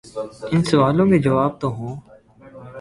ان 0.51 0.63
سوالوں 0.63 1.05
کے 1.05 1.17
جواب 1.19 1.51
تو 1.61 1.67
ہوں۔ 1.75 1.95